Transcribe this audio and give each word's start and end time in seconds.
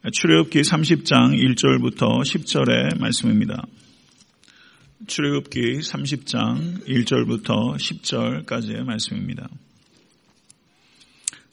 출애굽기 0.00 0.60
30장 0.60 1.34
1절부터 1.34 2.20
10절의 2.20 3.00
말씀입니다. 3.00 3.64
출애굽기 5.08 5.80
30장 5.80 6.86
1절부터 6.86 7.74
10절까지의 7.74 8.84
말씀입니다. 8.84 9.48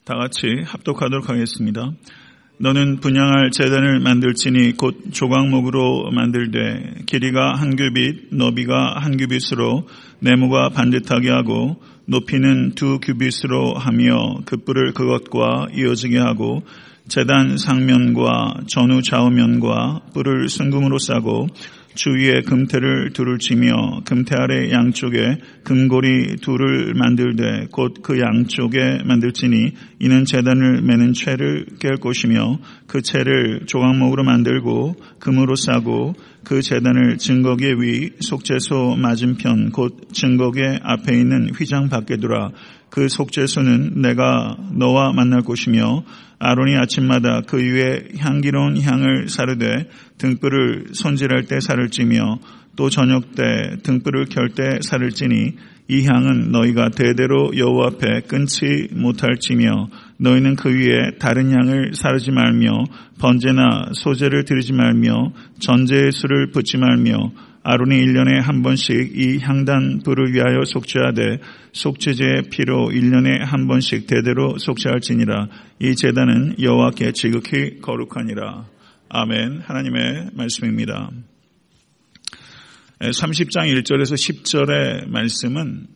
다 0.03 0.13
같이 0.13 0.61
합독하도록 0.63 1.27
하겠습니다. 1.27 1.91
너는 2.59 2.99
분양할 2.99 3.49
재단을 3.49 3.99
만들지니 3.99 4.77
곧 4.77 4.95
조각목으로 5.11 6.11
만들되 6.11 7.01
길이가 7.07 7.55
한 7.55 7.75
규빗, 7.75 8.27
너비가 8.31 8.99
한 8.99 9.17
규빗으로 9.17 9.87
네모가 10.19 10.69
반듯하게 10.69 11.31
하고 11.31 11.81
높이는 12.05 12.75
두 12.75 12.99
규빗으로 12.99 13.73
하며 13.73 14.35
그 14.45 14.57
뿔을 14.57 14.93
그것과 14.93 15.69
이어지게 15.73 16.19
하고 16.19 16.61
재단 17.07 17.57
상면과 17.57 18.61
전후 18.67 19.01
좌우면과 19.01 20.01
뿔을 20.13 20.49
순금으로 20.49 20.97
싸고 20.97 21.47
주위에 21.95 22.41
금태를 22.41 23.11
둘을 23.13 23.39
치며 23.39 24.01
금태 24.05 24.35
아래 24.37 24.69
양쪽에 24.71 25.37
금고리 25.63 26.37
둘을 26.41 26.93
만들되 26.93 27.67
곧 27.71 28.01
그 28.03 28.19
양쪽에 28.19 28.99
만들지니 29.05 29.71
이는 29.99 30.25
재단을 30.25 30.81
매는 30.81 31.13
채를 31.13 31.65
깰 31.79 31.99
것이며 31.99 32.59
그 32.87 33.01
채를 33.01 33.61
조각목으로 33.65 34.23
만들고 34.23 34.95
금으로 35.19 35.55
싸고 35.55 36.15
그 36.45 36.61
재단을 36.61 37.17
증거계 37.17 37.73
위 37.79 38.11
속죄소 38.19 38.95
맞은편 38.95 39.71
곧 39.71 40.07
증거계 40.13 40.79
앞에 40.81 41.13
있는 41.13 41.49
휘장 41.49 41.89
밖에 41.89 42.17
두라. 42.17 42.51
그 42.89 43.09
속죄소는 43.09 44.01
내가 44.01 44.55
너와 44.73 45.11
만날 45.11 45.41
곳이며 45.41 46.05
아론이 46.39 46.77
아침마다 46.77 47.41
그 47.41 47.57
위에 47.57 48.09
향기로운 48.17 48.79
향을 48.79 49.27
사르되 49.27 49.89
등불을 50.17 50.93
손질할 50.93 51.45
때 51.45 51.59
살을 51.59 51.89
찌며 51.89 52.39
또 52.75 52.89
저녁 52.89 53.35
때 53.35 53.77
등불을 53.83 54.25
켤 54.25 54.47
때 54.53 54.79
살을 54.81 55.11
찌니 55.11 55.55
이 55.87 56.05
향은 56.05 56.51
너희가 56.51 56.89
대대로 56.89 57.51
여호와 57.55 57.87
앞에 57.87 58.21
끊지 58.27 58.87
못할지며 58.91 59.89
너희는 60.17 60.55
그 60.55 60.69
위에 60.69 61.17
다른 61.19 61.51
향을 61.51 61.93
사르지 61.93 62.31
말며 62.31 62.85
번제나 63.19 63.91
소제를 63.93 64.45
드리지 64.45 64.73
말며 64.73 65.33
전제의 65.59 66.11
술을 66.11 66.51
붓지 66.51 66.77
말며 66.77 67.31
아론이 67.63 67.95
1년에 67.95 68.39
한 68.41 68.61
번씩 68.61 69.17
이 69.17 69.39
향단 69.39 70.01
불을 70.05 70.33
위하여 70.33 70.63
속죄하되 70.65 71.39
속죄제의 71.73 72.43
피로 72.51 72.89
1년에 72.89 73.39
한 73.43 73.67
번씩 73.67 74.05
대대로 74.05 74.57
속죄할지니라 74.59 75.47
이 75.79 75.95
제단은 75.95 76.57
여호와께 76.61 77.11
지극히 77.13 77.81
거룩하니라. 77.81 78.65
아멘. 79.09 79.61
하나님의 79.65 80.29
말씀입니다. 80.33 81.09
30장 82.99 83.67
1절에서 83.81 84.13
10절의 84.13 85.09
말씀은 85.09 85.87
어, 85.87 85.94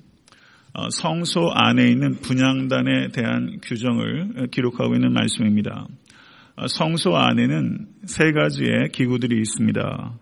성소 0.91 1.49
안에 1.53 1.87
있는 1.87 2.15
분양단에 2.15 3.09
대한 3.09 3.59
규정을 3.61 4.47
기록하고 4.51 4.93
있는 4.95 5.13
말씀입니다. 5.13 5.87
어, 6.55 6.67
성소 6.67 7.15
안에는 7.15 7.87
세 8.05 8.31
가지의 8.31 8.89
기구들이 8.91 9.39
있습니다. 9.39 10.13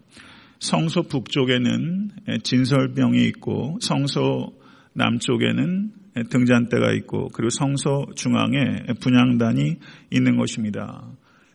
성소 0.60 1.04
북쪽에는 1.04 2.12
진설병이 2.44 3.24
있고 3.26 3.78
성소 3.82 4.54
남쪽에는 4.94 5.92
등잔대가 6.30 6.92
있고 6.94 7.30
그리고 7.30 7.50
성소 7.50 8.08
중앙에 8.16 8.86
분양단이 9.00 9.78
있는 10.12 10.38
것입니다. 10.38 11.04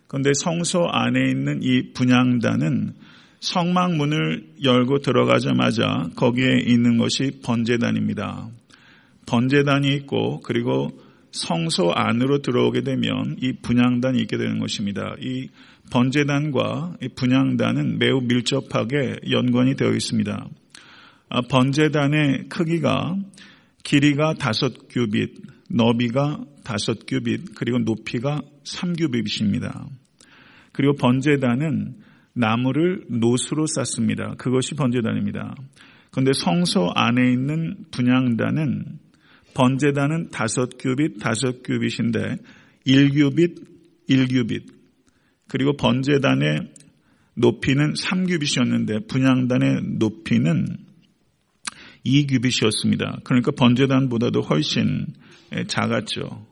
그런데 0.06 0.30
성소 0.34 0.86
안에 0.88 1.30
있는 1.30 1.62
이 1.62 1.92
분양단은 1.94 2.94
성막문을 3.40 4.50
열고 4.62 4.98
들어가자마자 5.00 6.08
거기에 6.14 6.60
있는 6.64 6.96
것이 6.98 7.40
번제단입니다. 7.42 8.48
번제단이 9.32 9.94
있고 9.94 10.40
그리고 10.40 10.90
성소 11.30 11.92
안으로 11.92 12.42
들어오게 12.42 12.82
되면 12.82 13.36
이 13.40 13.54
분양단이 13.54 14.20
있게 14.20 14.36
되는 14.36 14.58
것입니다. 14.58 15.14
이 15.20 15.48
번제단과 15.90 16.98
분양단은 17.16 17.98
매우 17.98 18.20
밀접하게 18.20 19.20
연관이 19.30 19.74
되어 19.74 19.92
있습니다. 19.92 20.48
아, 21.30 21.40
번제단의 21.40 22.48
크기가 22.50 23.16
길이가 23.82 24.34
다섯 24.34 24.88
규빗, 24.90 25.40
너비가 25.70 26.44
다섯 26.62 27.06
규빗, 27.06 27.54
그리고 27.54 27.78
높이가 27.78 28.42
3규빗입니다. 28.64 29.86
그리고 30.72 30.92
번제단은 30.96 31.96
나무를 32.34 33.04
노수로 33.08 33.64
쌓습니다. 33.66 34.34
그것이 34.36 34.74
번제단입니다. 34.74 35.54
그런데 36.10 36.32
성소 36.34 36.90
안에 36.94 37.32
있는 37.32 37.76
분양단은 37.90 39.00
번제단은 39.54 40.30
다섯 40.30 40.70
규빗, 40.78 41.18
다섯 41.18 41.62
규빗인데 41.62 42.36
1규빗, 42.86 43.64
1규빗, 44.08 44.66
그리고 45.48 45.76
번제단의 45.76 46.72
높이는 47.34 47.94
3규빗이었는데 47.94 49.08
분양단의 49.08 49.82
높이는 49.98 50.66
2규빗이었습니다. 52.04 53.24
그러니까 53.24 53.52
번제단보다도 53.52 54.40
훨씬 54.40 55.06
작았죠. 55.66 56.46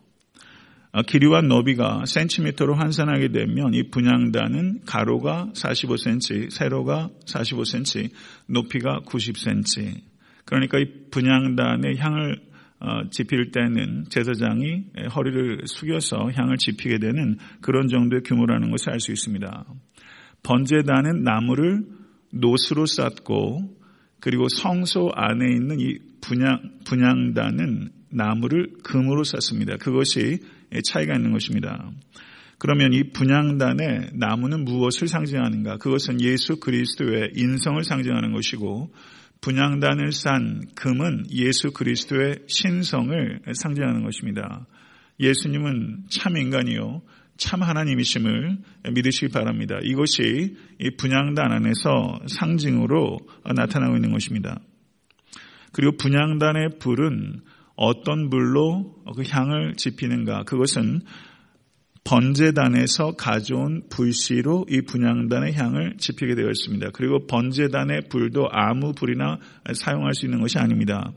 아, 0.93 1.03
길이와 1.03 1.43
너비가 1.43 2.05
센티미터로 2.05 2.75
환산하게 2.75 3.29
되면 3.29 3.75
이 3.75 3.91
분양단은 3.91 4.81
가로가 4.87 5.51
45cm, 5.55 6.51
세로가 6.51 7.11
45cm, 7.27 8.11
높이가 8.47 9.01
90cm. 9.07 10.01
그러니까 10.45 10.79
이 10.79 10.87
분양단의 11.11 11.97
향을 11.97 12.33
어, 12.33 12.50
지필 13.11 13.51
때는 13.51 14.05
제사장이 14.09 14.85
허리를 15.15 15.63
숙여서 15.67 16.31
향을 16.35 16.57
지피게 16.57 16.99
되는 16.99 17.37
그런 17.61 17.89
정도의 17.89 18.23
규모라는 18.23 18.71
것을 18.71 18.93
알 18.93 19.01
수 19.01 19.13
있습니다. 19.13 19.65
번제단은 20.43 21.23
나무를 21.23 21.85
노수로 22.33 22.87
쌓고 22.87 23.77
그리고 24.21 24.49
성소 24.49 25.11
안에 25.15 25.47
있는 25.53 25.81
이 25.81 25.99
분양, 26.21 26.61
분양단은 26.85 27.91
나무를 28.11 28.73
금으로 28.83 29.25
쌓습니다. 29.25 29.77
그것이 29.77 30.39
차이가 30.85 31.15
있는 31.15 31.33
것입니다. 31.33 31.91
그러면 32.59 32.93
이 32.93 33.11
분양단의 33.11 34.11
나무는 34.15 34.65
무엇을 34.65 35.09
상징하는가? 35.09 35.79
그것은 35.79 36.21
예수 36.21 36.61
그리스도의 36.61 37.33
인성을 37.35 37.83
상징하는 37.83 38.33
것이고 38.33 38.93
분양단을 39.41 40.13
싼 40.13 40.63
금은 40.75 41.27
예수 41.31 41.73
그리스도의 41.73 42.41
신성을 42.47 43.41
상징하는 43.55 44.05
것입니다. 44.05 44.67
예수님은 45.19 46.05
참 46.11 46.37
인간이요. 46.37 47.03
참 47.37 47.63
하나님이심을 47.63 48.59
믿으시기 48.93 49.33
바랍니다. 49.33 49.79
이것이 49.83 50.57
이 50.79 50.91
분양단 50.97 51.53
안에서 51.53 52.21
상징으로 52.27 53.19
나타나고 53.55 53.97
있는 53.97 54.13
것입니다. 54.13 54.61
그리고 55.73 55.97
분양단의 55.97 56.79
불은 56.79 57.41
어떤 57.77 58.29
불로 58.29 58.95
그 59.17 59.23
향을 59.27 59.75
지피는가? 59.77 60.43
그것은 60.43 61.01
번제단에서 62.05 63.13
가져온 63.13 63.83
불씨로 63.91 64.67
이 64.69 64.83
분양단의 64.83 65.55
향을 65.55 65.97
지피게 65.99 66.35
되어 66.35 66.49
있습니다. 66.49 66.91
그리고 66.93 67.27
번제단의 67.27 68.09
불도 68.09 68.49
아무 68.51 68.93
불이나 68.93 69.39
사용할 69.75 70.15
수 70.15 70.27
있는 70.27 70.41
것이 70.41 70.59
아닙니다. 70.59 71.13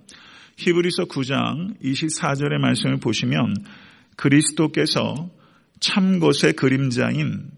히브리서 0.57 1.05
9장 1.05 1.81
24절의 1.81 2.59
말씀을 2.59 2.97
보시면 2.97 3.55
그리스도께서 4.17 5.29
참 5.79 6.19
것의 6.19 6.53
그림자인 6.55 7.49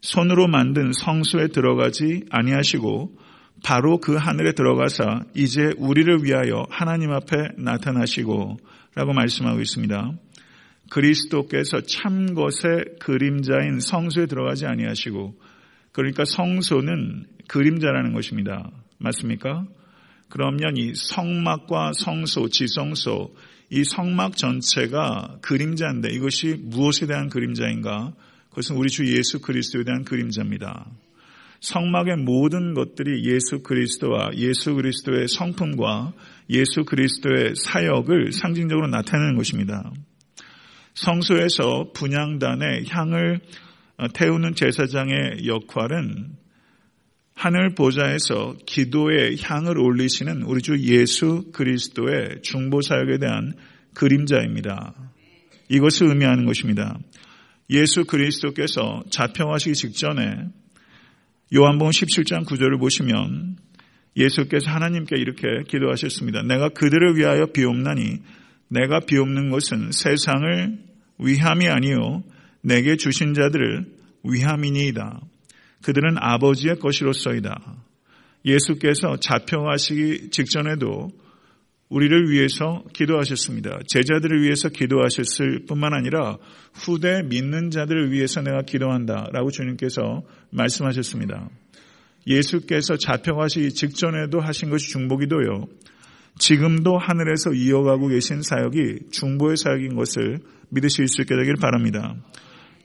손으로 0.00 0.48
만든 0.48 0.92
성소에 0.92 1.48
들어가지 1.48 2.24
아니하시고 2.30 3.16
바로 3.64 3.98
그 3.98 4.16
하늘에 4.16 4.52
들어가사 4.52 5.24
이제 5.34 5.72
우리를 5.78 6.24
위하여 6.24 6.66
하나님 6.68 7.12
앞에 7.12 7.36
나타나시고 7.56 8.58
라고 8.94 9.12
말씀하고 9.12 9.60
있습니다. 9.60 10.12
그리스도께서 10.94 11.80
참 11.80 12.34
것의 12.34 12.84
그림자인 13.00 13.80
성소에 13.80 14.26
들어가지 14.26 14.64
아니하시고 14.64 15.34
그러니까 15.90 16.24
성소는 16.24 17.26
그림자라는 17.48 18.12
것입니다. 18.12 18.70
맞습니까? 18.98 19.66
그러면 20.28 20.76
이 20.76 20.92
성막과 20.94 21.92
성소, 21.94 22.48
지성소, 22.48 23.34
이 23.70 23.82
성막 23.82 24.36
전체가 24.36 25.38
그림자인데 25.42 26.10
이것이 26.12 26.60
무엇에 26.60 27.06
대한 27.06 27.28
그림자인가? 27.28 28.12
그것은 28.50 28.76
우리 28.76 28.88
주 28.88 29.04
예수 29.16 29.40
그리스도에 29.40 29.82
대한 29.82 30.04
그림자입니다. 30.04 30.86
성막의 31.58 32.18
모든 32.18 32.72
것들이 32.74 33.24
예수 33.24 33.64
그리스도와 33.64 34.30
예수 34.36 34.74
그리스도의 34.74 35.26
성품과 35.26 36.12
예수 36.50 36.84
그리스도의 36.84 37.54
사역을 37.56 38.30
상징적으로 38.30 38.86
나타내는 38.86 39.36
것입니다. 39.36 39.90
성소에서 40.94 41.92
분양단의 41.92 42.86
향을 42.88 43.40
어, 43.96 44.08
태우는 44.08 44.54
제사장의 44.54 45.46
역할은 45.46 46.36
하늘 47.34 47.74
보좌에서 47.74 48.56
기도의 48.66 49.36
향을 49.40 49.78
올리시는 49.78 50.42
우리 50.42 50.62
주 50.62 50.78
예수 50.78 51.50
그리스도의 51.52 52.42
중보 52.42 52.80
사역에 52.80 53.18
대한 53.18 53.54
그림자입니다. 53.94 54.94
이것을 55.68 56.08
의미하는 56.08 56.44
것입니다. 56.46 56.98
예수 57.70 58.04
그리스도께서 58.04 59.02
자평하시기 59.10 59.74
직전에 59.74 60.48
요한복음 61.54 61.90
17장 61.90 62.46
9절을 62.46 62.78
보시면 62.78 63.56
예수께서 64.16 64.70
하나님께 64.70 65.16
이렇게 65.18 65.64
기도하셨습니다. 65.66 66.42
내가 66.42 66.68
그들을 66.68 67.16
위하여 67.16 67.46
비옵나니 67.46 68.20
내가 68.68 69.00
비옵는 69.00 69.50
것은 69.50 69.90
세상을 69.92 70.78
위함이 71.18 71.68
아니요 71.68 72.22
내게 72.62 72.96
주신 72.96 73.34
자들을 73.34 73.86
위함이니이다. 74.24 75.20
그들은 75.82 76.16
아버지의 76.18 76.78
것이로서이다. 76.78 77.54
예수께서 78.44 79.16
자평하시기 79.16 80.30
직전에도 80.30 81.10
우리를 81.88 82.30
위해서 82.30 82.82
기도하셨습니다. 82.94 83.80
제자들을 83.86 84.42
위해서 84.42 84.68
기도하셨을 84.68 85.66
뿐만 85.68 85.92
아니라 85.92 86.38
후대 86.72 87.22
믿는 87.22 87.70
자들을 87.70 88.10
위해서 88.10 88.40
내가 88.40 88.62
기도한다. 88.62 89.28
라고 89.32 89.50
주님께서 89.50 90.22
말씀하셨습니다. 90.50 91.50
예수께서 92.26 92.96
자평하시기 92.96 93.70
직전에도 93.74 94.40
하신 94.40 94.70
것이 94.70 94.88
중보기도요. 94.90 95.68
지금도 96.38 96.98
하늘에서 96.98 97.52
이어가고 97.52 98.08
계신 98.08 98.42
사역이 98.42 99.10
중보의 99.12 99.56
사역인 99.56 99.94
것을 99.94 100.40
믿으실 100.70 101.08
수 101.08 101.22
있게 101.22 101.36
되길 101.36 101.54
바랍니다. 101.60 102.14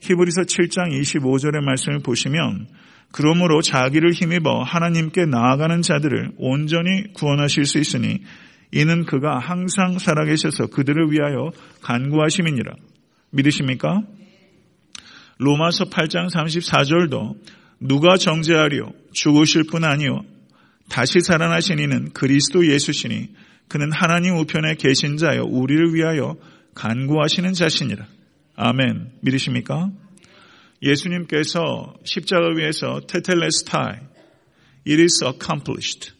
히브리서 0.00 0.42
7장 0.42 0.98
25절의 0.98 1.60
말씀을 1.62 1.98
보시면 2.00 2.68
그러므로 3.12 3.60
자기를 3.60 4.12
힘입어 4.12 4.62
하나님께 4.62 5.26
나아가는 5.26 5.82
자들을 5.82 6.32
온전히 6.38 7.12
구원하실 7.12 7.64
수 7.64 7.78
있으니 7.78 8.20
이는 8.72 9.04
그가 9.04 9.38
항상 9.38 9.98
살아계셔서 9.98 10.68
그들을 10.68 11.10
위하여 11.10 11.50
간구하심이니라. 11.82 12.72
믿으십니까? 13.30 14.02
로마서 15.38 15.86
8장 15.86 16.30
34절도 16.30 17.34
누가 17.80 18.16
정죄하리요 18.16 18.92
죽으실 19.12 19.64
뿐 19.70 19.84
아니요 19.84 20.20
다시 20.90 21.20
살아나신 21.20 21.78
이는 21.78 22.10
그리스도 22.12 22.66
예수시니 22.66 23.28
그는 23.68 23.92
하나님 23.92 24.36
우편에 24.38 24.74
계신 24.74 25.16
자여 25.16 25.44
우리를 25.44 25.94
위하여 25.94 26.36
간구하시는 26.74 27.52
자신이라. 27.52 28.04
아멘. 28.56 29.12
믿으십니까? 29.22 29.90
예수님께서 30.82 31.94
십자가 32.04 32.48
위에서 32.56 33.00
테텔레스타이 33.06 34.10
It 34.88 35.00
is 35.00 35.24
accomplished. 35.24 36.12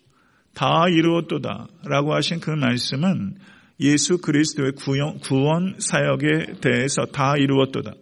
다 0.55 0.85
이루었도다 0.89 1.67
라고 1.87 2.15
하신 2.15 2.39
그 2.41 2.51
말씀은 2.51 3.39
예수 3.81 4.19
그리스도의 4.19 4.73
구원 4.73 5.75
사역에 5.79 6.61
대해서 6.61 7.07
다 7.07 7.35
이루었도다. 7.37 7.93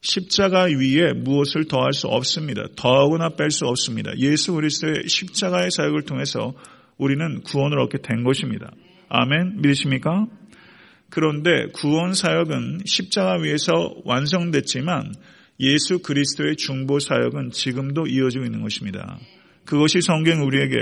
십자가 0.00 0.64
위에 0.64 1.12
무엇을 1.12 1.66
더할 1.66 1.92
수 1.92 2.06
없습니다. 2.06 2.66
더하거나 2.76 3.30
뺄 3.30 3.50
수 3.50 3.66
없습니다. 3.66 4.16
예수 4.18 4.54
그리스도의 4.54 5.08
십자가의 5.08 5.70
사역을 5.70 6.02
통해서 6.02 6.54
우리는 6.96 7.42
구원을 7.42 7.78
얻게 7.80 7.98
된 7.98 8.22
것입니다. 8.24 8.70
아멘. 9.08 9.60
믿으십니까? 9.60 10.26
그런데 11.10 11.66
구원 11.72 12.12
사역은 12.12 12.80
십자가 12.84 13.38
위에서 13.40 13.94
완성됐지만 14.04 15.14
예수 15.60 16.00
그리스도의 16.00 16.56
중보 16.56 16.98
사역은 16.98 17.50
지금도 17.50 18.06
이어지고 18.06 18.44
있는 18.44 18.62
것입니다. 18.62 19.18
그것이 19.64 20.00
성경 20.00 20.44
우리에게 20.46 20.76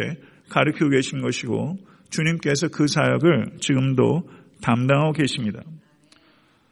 가르치고 0.49 0.91
계신 0.91 1.23
것이고 1.23 1.79
주님께서 2.11 2.69
그 2.69 2.87
사역을 2.87 3.59
지금도 3.61 4.29
담당하고 4.61 5.13
계십니다. 5.13 5.63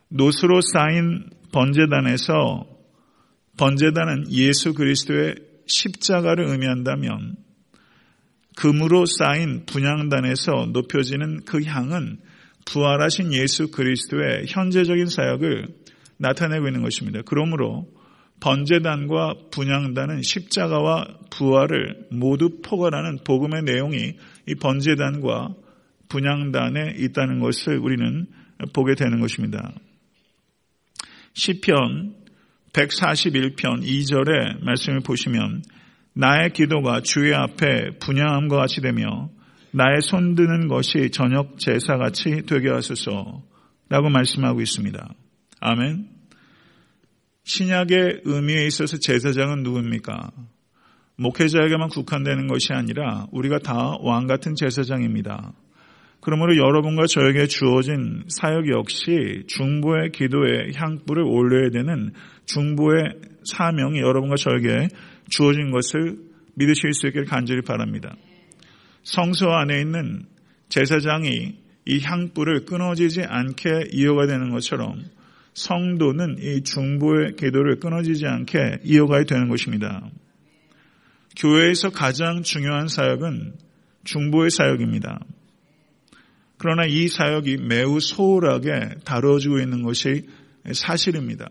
노스로 0.08 0.60
쌓인 0.60 1.28
번제단에서 1.54 2.66
번제단은 3.56 4.32
예수 4.32 4.74
그리스도의 4.74 5.36
십자가를 5.66 6.48
의미한다면 6.48 7.36
금으로 8.56 9.04
쌓인 9.06 9.64
분양단에서 9.64 10.70
높여지는 10.72 11.44
그 11.44 11.62
향은 11.62 12.18
부활하신 12.66 13.32
예수 13.32 13.70
그리스도의 13.70 14.46
현재적인 14.48 15.06
사역을 15.06 15.68
나타내고 16.16 16.66
있는 16.66 16.82
것입니다. 16.82 17.20
그러므로 17.24 17.86
번제단과 18.40 19.34
분양단은 19.52 20.22
십자가와 20.22 21.06
부활을 21.30 22.08
모두 22.10 22.60
포괄하는 22.62 23.18
복음의 23.24 23.62
내용이 23.62 24.16
이 24.48 24.54
번제단과 24.56 25.54
분양단에 26.08 26.96
있다는 26.98 27.38
것을 27.38 27.78
우리는 27.78 28.26
보게 28.72 28.94
되는 28.94 29.20
것입니다. 29.20 29.72
시편 31.34 32.14
141편 32.72 33.82
2절의 33.82 34.64
말씀을 34.64 35.00
보시면 35.00 35.62
나의 36.14 36.52
기도가 36.52 37.00
주의 37.00 37.34
앞에 37.34 37.98
분양함과 38.00 38.56
같이 38.56 38.80
되며 38.80 39.30
나의 39.72 40.00
손드는 40.00 40.68
것이 40.68 41.10
저녁 41.10 41.58
제사같이 41.58 42.42
되게 42.46 42.70
하소서 42.70 43.42
라고 43.88 44.08
말씀하고 44.08 44.60
있습니다. 44.60 45.14
아멘. 45.60 46.08
신약의 47.44 48.22
의미에 48.24 48.66
있어서 48.66 48.96
제사장은 48.98 49.64
누굽니까? 49.64 50.30
목회자에게만 51.16 51.88
국한되는 51.88 52.46
것이 52.46 52.72
아니라 52.72 53.26
우리가 53.32 53.58
다 53.58 53.98
왕 54.00 54.26
같은 54.26 54.54
제사장입니다. 54.54 55.52
그러므로 56.24 56.56
여러분과 56.56 57.04
저에게 57.06 57.46
주어진 57.46 58.24
사역 58.28 58.70
역시 58.70 59.42
중보의 59.46 60.10
기도에 60.12 60.70
향불을 60.74 61.22
올려야 61.22 61.68
되는 61.68 62.14
중보의 62.46 63.20
사명이 63.44 64.00
여러분과 64.00 64.36
저에게 64.36 64.88
주어진 65.28 65.70
것을 65.70 66.16
믿으실 66.54 66.94
수 66.94 67.08
있기를 67.08 67.26
간절히 67.26 67.60
바랍니다. 67.60 68.16
성소 69.02 69.50
안에 69.50 69.82
있는 69.82 70.24
제사장이 70.70 71.56
이 71.84 72.00
향불을 72.00 72.64
끊어지지 72.64 73.20
않게 73.20 73.90
이어가 73.92 74.26
되는 74.26 74.48
것처럼 74.48 75.04
성도는 75.52 76.38
이 76.40 76.62
중보의 76.62 77.36
기도를 77.36 77.80
끊어지지 77.80 78.26
않게 78.26 78.78
이어가야 78.82 79.24
되는 79.24 79.50
것입니다. 79.50 80.08
교회에서 81.36 81.90
가장 81.90 82.42
중요한 82.42 82.88
사역은 82.88 83.52
중보의 84.04 84.48
사역입니다. 84.48 85.20
그러나 86.64 86.86
이 86.86 87.08
사역이 87.08 87.58
매우 87.58 88.00
소홀하게 88.00 88.94
다뤄지고 89.04 89.58
있는 89.58 89.82
것이 89.82 90.26
사실입니다. 90.72 91.50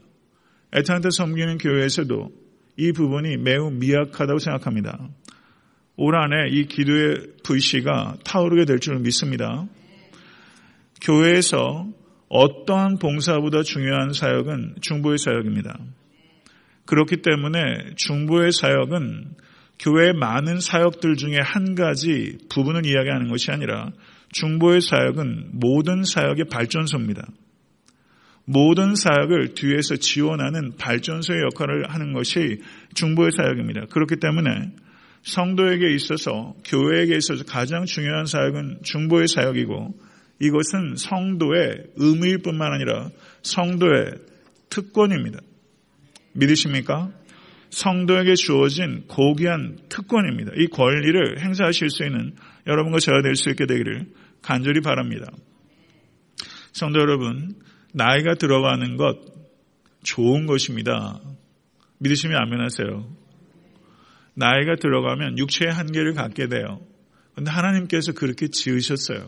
애타한테 0.75 1.09
섬기는 1.11 1.59
교회에서도 1.59 2.31
이 2.77 2.91
부분이 2.93 3.37
매우 3.37 3.69
미약하다고 3.69 4.39
생각합니다. 4.39 5.07
올 5.97 6.15
한해 6.15 6.49
이 6.49 6.65
기도의 6.65 7.27
불씨가 7.43 8.15
타오르게 8.25 8.65
될 8.65 8.79
줄 8.79 8.97
믿습니다. 9.01 9.67
교회에서 10.99 11.87
어떠한 12.29 12.97
봉사보다 12.97 13.61
중요한 13.61 14.13
사역은 14.13 14.77
중보의 14.81 15.19
사역입니다. 15.19 15.77
그렇기 16.87 17.17
때문에 17.17 17.59
중보의 17.97 18.51
사역은 18.51 19.35
교회의 19.77 20.13
많은 20.13 20.59
사역들 20.59 21.17
중에 21.17 21.37
한 21.39 21.75
가지 21.75 22.39
부분을 22.49 22.87
이야기하는 22.87 23.27
것이 23.27 23.51
아니라 23.51 23.91
중보의 24.33 24.81
사역은 24.81 25.51
모든 25.53 26.03
사역의 26.03 26.45
발전소입니다. 26.51 27.25
모든 28.45 28.95
사역을 28.95 29.53
뒤에서 29.53 29.95
지원하는 29.95 30.75
발전소의 30.77 31.43
역할을 31.43 31.89
하는 31.89 32.11
것이 32.11 32.61
중보의 32.93 33.31
사역입니다. 33.31 33.85
그렇기 33.85 34.17
때문에 34.17 34.71
성도에게 35.21 35.93
있어서 35.95 36.53
교회에게 36.65 37.15
있어서 37.15 37.45
가장 37.45 37.85
중요한 37.85 38.25
사역은 38.25 38.79
중보의 38.83 39.29
사역이고 39.29 39.97
이것은 40.41 40.95
성도의 40.97 41.85
의무일 41.95 42.39
뿐만 42.39 42.73
아니라 42.73 43.09
성도의 43.43 44.15
특권입니다. 44.69 45.39
믿으십니까? 46.33 47.11
성도에게 47.69 48.35
주어진 48.35 49.05
고귀한 49.07 49.77
특권입니다. 49.87 50.51
이 50.57 50.67
권리를 50.67 51.39
행사하실 51.39 51.89
수 51.89 52.03
있는 52.03 52.33
여러분과 52.67 52.99
제가 52.99 53.21
될 53.21 53.35
수 53.35 53.49
있게 53.49 53.65
되기를 53.65 54.05
간절히 54.43 54.81
바랍니다. 54.81 55.31
성도 56.71 56.99
여러분, 56.99 57.55
나이가 57.93 58.35
들어가는 58.35 58.97
것 58.97 59.17
좋은 60.03 60.45
것입니다. 60.45 61.19
믿으시면 61.99 62.37
아멘하세요. 62.37 63.23
나이가 64.35 64.75
들어가면 64.75 65.37
육체의 65.37 65.71
한계를 65.71 66.13
갖게 66.13 66.47
돼요. 66.47 66.81
근데 67.35 67.49
하나님께서 67.49 68.13
그렇게 68.13 68.47
지으셨어요. 68.47 69.27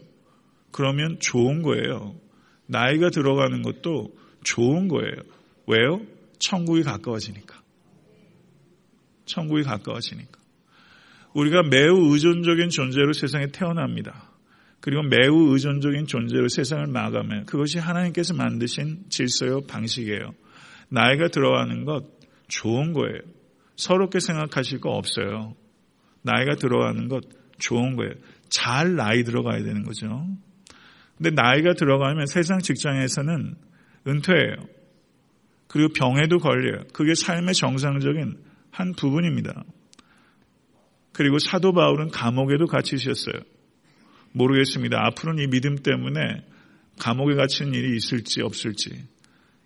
그러면 0.72 1.20
좋은 1.20 1.62
거예요. 1.62 2.16
나이가 2.68 3.10
들어가는 3.10 3.62
것도 3.62 4.16
좋은 4.44 4.88
거예요. 4.88 5.16
왜요? 5.68 6.02
천국이 6.40 6.84
가까워지니까. 6.84 7.62
천국이 9.26 9.64
가까워지니까. 9.64 10.40
우리가 11.34 11.64
매우 11.64 12.14
의존적인 12.14 12.70
존재로 12.70 13.14
세상에 13.14 13.48
태어납니다. 13.48 14.35
그리고 14.86 15.01
매우 15.01 15.51
의존적인 15.51 16.06
존재로 16.06 16.48
세상을 16.48 16.92
나가면 16.92 17.48
그것이 17.48 17.80
하나님께서 17.80 18.36
만드신 18.36 19.06
질서요 19.10 19.62
방식이에요. 19.62 20.36
나이가 20.89 21.27
들어가는 21.30 21.86
것 21.86 22.06
좋은 22.50 22.94
거예요. 22.94 23.18
서럽게 23.77 24.20
생각하실 24.20 24.82
거 24.82 24.92
없어요. 24.92 25.56
나이가 26.22 26.54
들어가는 26.54 27.08
것 27.08 27.24
좋은 27.58 27.96
거예요. 27.96 28.13
잘 28.48 28.96
나이 28.96 29.24
들어가야 29.24 29.63
되는 29.63 29.82
거죠. 29.82 30.27
근데 31.18 31.32
나이가 31.32 31.74
들어가면 31.74 32.27
세상 32.27 32.60
직장에서는 32.60 33.56
은퇴해요. 34.06 34.56
그리고 35.68 35.94
병에도 35.94 36.38
걸려요. 36.38 36.84
그게 36.94 37.15
삶의 37.15 37.56
정상적인 37.56 38.38
한 38.70 38.92
부분입니다. 38.92 39.63
그리고 41.12 41.39
사도 41.39 41.74
바울은 41.74 42.10
감옥에도 42.10 42.68
갇히셨어요. 42.68 43.55
모르겠습니다. 44.36 44.98
앞으로는 45.08 45.44
이 45.44 45.48
믿음 45.48 45.77
때문에 45.77 46.20
감옥에 47.00 47.36
갇힌 47.36 47.74
일이 47.74 47.96
있을지 47.96 48.42
없을지. 48.42 48.92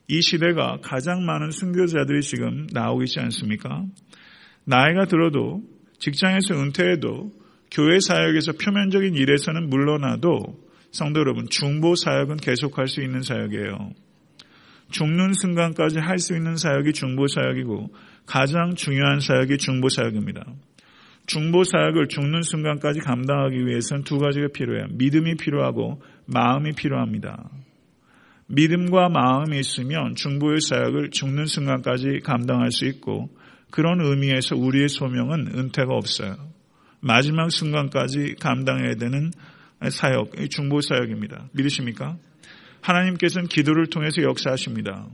이 0.07 0.21
시대가 0.21 0.77
가장 0.81 1.25
많은 1.25 1.51
순교자들이 1.51 2.21
지금 2.21 2.67
나오고 2.71 3.03
있지 3.03 3.19
않습니까? 3.19 3.83
나이가 4.65 5.05
들어도 5.05 5.61
직장에서 5.99 6.55
은퇴해도 6.55 7.31
교회 7.71 7.99
사역에서 7.99 8.53
표면적인 8.53 9.15
일에서는 9.15 9.69
물러나도 9.69 10.69
성도 10.91 11.19
여러분 11.19 11.47
중보 11.49 11.95
사역은 11.95 12.37
계속할 12.37 12.87
수 12.87 13.01
있는 13.01 13.21
사역이에요. 13.21 13.91
죽는 14.91 15.33
순간까지 15.33 15.99
할 15.99 16.17
수 16.17 16.35
있는 16.35 16.55
사역이 16.55 16.93
중보 16.93 17.27
사역이고 17.27 17.93
가장 18.25 18.73
중요한 18.75 19.19
사역이 19.19 19.57
중보 19.57 19.89
사역입니다. 19.89 20.43
중보 21.29 21.63
사역을 21.63 22.07
죽는 22.07 22.41
순간까지 22.41 23.01
감당하기 23.01 23.67
위해서는 23.67 24.03
두 24.03 24.17
가지가 24.17 24.47
필요해요. 24.51 24.87
믿음이 24.93 25.35
필요하고 25.35 26.01
마음이 26.25 26.71
필요합니다. 26.71 27.51
믿음과 28.47 29.09
마음이 29.09 29.59
있으면 29.59 30.15
중보의 30.15 30.59
사역을 30.59 31.11
죽는 31.11 31.45
순간까지 31.45 32.21
감당할 32.23 32.71
수 32.71 32.85
있고 32.87 33.29
그런 33.69 34.01
의미에서 34.01 34.55
우리의 34.55 34.89
소명은 34.89 35.51
은퇴가 35.55 35.93
없어요. 35.93 36.35
마지막 36.99 37.51
순간까지 37.51 38.37
감당해야 38.39 38.95
되는 38.95 39.29
사역, 39.87 40.31
중보 40.49 40.81
사역입니다. 40.81 41.49
믿으십니까? 41.53 42.17
하나님께서는 42.81 43.47
기도를 43.47 43.85
통해서 43.85 44.23
역사하십니다. 44.23 45.05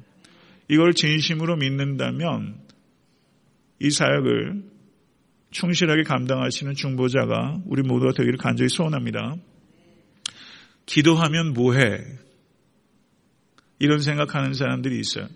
이걸 0.69 0.93
진심으로 0.93 1.57
믿는다면 1.57 2.55
이 3.81 3.89
사역을 3.89 4.75
충실하게 5.55 6.03
감당하시는 6.03 6.74
중보자가 6.74 7.62
우리 7.65 7.81
모두가 7.81 8.12
되기를 8.12 8.38
간절히 8.38 8.67
소원합니다. 8.67 9.38
기도하면 10.85 11.53
뭐해? 11.53 12.03
이런 13.79 14.01
생각하는 14.01 14.53
사람들이 14.53 15.00
있어요. 15.00 15.27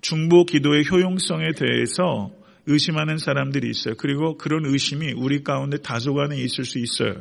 중보 0.00 0.44
기도의 0.44 0.84
효용성에 0.90 1.52
대해서 1.52 2.32
의심하는 2.66 3.18
사람들이 3.18 3.70
있어요. 3.70 3.94
그리고 3.96 4.36
그런 4.36 4.66
의심이 4.66 5.12
우리 5.12 5.44
가운데 5.44 5.78
다소간에 5.78 6.36
있을 6.36 6.64
수 6.64 6.80
있어요. 6.80 7.14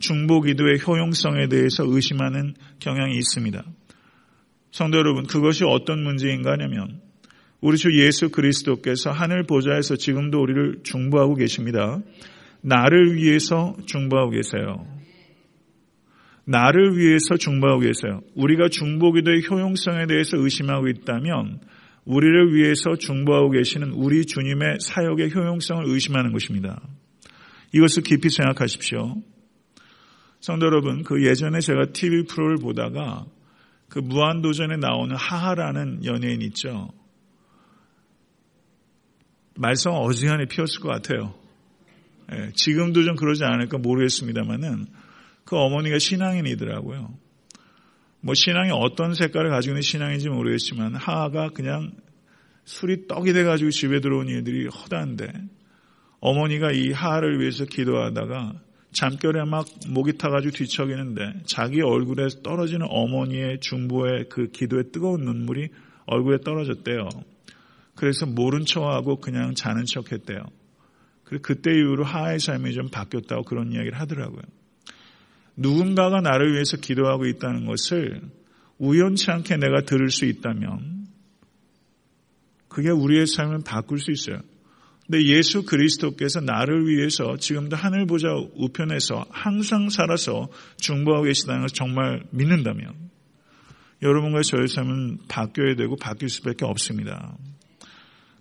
중보 0.00 0.40
기도의 0.40 0.80
효용성에 0.84 1.46
대해서 1.46 1.84
의심하는 1.86 2.54
경향이 2.80 3.16
있습니다. 3.16 3.64
성도 4.72 4.98
여러분, 4.98 5.28
그것이 5.28 5.62
어떤 5.64 6.02
문제인가 6.02 6.52
하냐면 6.52 7.00
우리 7.60 7.76
주 7.76 7.88
예수 7.98 8.30
그리스도께서 8.30 9.10
하늘 9.10 9.42
보좌에서 9.42 9.96
지금도 9.96 10.40
우리를 10.40 10.80
중보하고 10.84 11.34
계십니다. 11.34 12.00
나를 12.60 13.16
위해서 13.16 13.76
중보하고 13.86 14.30
계세요. 14.30 14.86
나를 16.44 16.96
위해서 16.96 17.36
중보하고 17.36 17.80
계세요. 17.80 18.20
우리가 18.34 18.68
중보기도의 18.68 19.42
효용성에 19.50 20.06
대해서 20.06 20.38
의심하고 20.38 20.88
있다면 20.88 21.60
우리를 22.04 22.54
위해서 22.54 22.96
중보하고 22.96 23.50
계시는 23.50 23.90
우리 23.90 24.24
주님의 24.24 24.78
사역의 24.80 25.34
효용성을 25.34 25.84
의심하는 25.86 26.32
것입니다. 26.32 26.80
이것을 27.74 28.02
깊이 28.02 28.30
생각하십시오. 28.30 29.16
성도 30.40 30.66
여러분, 30.66 31.02
그 31.02 31.26
예전에 31.26 31.60
제가 31.60 31.86
TV 31.92 32.24
프로를 32.24 32.56
보다가 32.56 33.26
그 33.90 33.98
무한도전에 33.98 34.76
나오는 34.76 35.14
하하라는 35.16 36.04
연예인 36.04 36.40
있죠. 36.42 36.88
말썽 39.58 39.92
어지간히 39.92 40.46
피웠을 40.46 40.80
것 40.80 40.88
같아요. 40.88 41.34
예, 42.32 42.50
지금도 42.54 43.04
좀 43.04 43.16
그러지 43.16 43.44
않을까 43.44 43.78
모르겠습니다만은 43.78 44.86
그 45.44 45.56
어머니가 45.56 45.98
신앙인이더라고요. 45.98 47.12
뭐 48.20 48.34
신앙이 48.34 48.70
어떤 48.72 49.14
색깔을 49.14 49.50
가지고 49.50 49.72
있는 49.72 49.82
신앙인지 49.82 50.28
모르겠지만 50.28 50.94
하하가 50.94 51.50
그냥 51.50 51.92
술이 52.64 53.08
떡이 53.08 53.32
돼가지고 53.32 53.70
집에 53.70 54.00
들어온 54.00 54.28
일들이 54.28 54.66
허다한데 54.66 55.26
어머니가 56.20 56.70
이 56.72 56.92
하하를 56.92 57.40
위해서 57.40 57.64
기도하다가 57.64 58.60
잠결에 58.92 59.44
막 59.44 59.66
목이 59.88 60.18
타가지고 60.18 60.52
뒤척이는데 60.52 61.42
자기 61.46 61.80
얼굴에 61.80 62.28
떨어지는 62.44 62.86
어머니의 62.88 63.60
중보의 63.60 64.28
그 64.28 64.50
기도의 64.50 64.84
뜨거운 64.92 65.24
눈물이 65.24 65.68
얼굴에 66.06 66.38
떨어졌대요. 66.44 67.08
그래서 67.98 68.26
모른 68.26 68.64
척하고 68.64 69.16
그냥 69.16 69.54
자는 69.54 69.84
척 69.84 70.12
했대요. 70.12 70.38
그리고 71.24 71.42
그때 71.42 71.72
이후로 71.72 72.04
하하의 72.04 72.38
삶이 72.38 72.72
좀 72.72 72.88
바뀌었다고 72.90 73.42
그런 73.42 73.72
이야기를 73.72 73.98
하더라고요. 73.98 74.42
누군가가 75.56 76.20
나를 76.20 76.52
위해서 76.52 76.76
기도하고 76.76 77.26
있다는 77.26 77.66
것을 77.66 78.22
우연치 78.78 79.32
않게 79.32 79.56
내가 79.56 79.82
들을 79.82 80.10
수 80.10 80.26
있다면 80.26 81.08
그게 82.68 82.90
우리의 82.90 83.26
삶을 83.26 83.64
바꿀 83.66 83.98
수 83.98 84.12
있어요. 84.12 84.38
근데 85.04 85.24
예수 85.24 85.64
그리스도께서 85.64 86.40
나를 86.40 86.86
위해서 86.86 87.36
지금도 87.36 87.74
하늘 87.74 88.06
보좌 88.06 88.28
우편에서 88.54 89.26
항상 89.30 89.88
살아서 89.88 90.48
중보하고 90.76 91.24
계시다는 91.24 91.62
것을 91.62 91.74
정말 91.74 92.22
믿는다면 92.30 92.94
여러분과 94.02 94.42
저의 94.42 94.68
삶은 94.68 95.26
바뀌어야 95.26 95.74
되고 95.74 95.96
바뀔 95.96 96.28
수밖에 96.28 96.64
없습니다. 96.64 97.36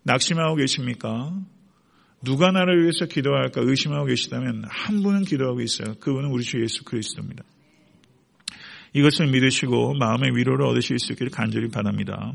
낙심하고 0.07 0.55
계십니까? 0.55 1.37
누가 2.23 2.51
나를 2.51 2.81
위해서 2.81 3.05
기도할까 3.05 3.61
의심하고 3.61 4.05
계시다면 4.05 4.63
한 4.69 5.03
분은 5.03 5.23
기도하고 5.23 5.61
있어요. 5.61 5.95
그분은 5.99 6.29
우리 6.29 6.43
주 6.43 6.61
예수 6.61 6.83
그리스도입니다. 6.85 7.43
이것을 8.93 9.27
믿으시고 9.27 9.95
마음의 9.95 10.35
위로를 10.35 10.65
얻으실 10.65 10.97
수 10.97 11.11
있기를 11.11 11.29
간절히 11.29 11.67
바랍니다. 11.69 12.33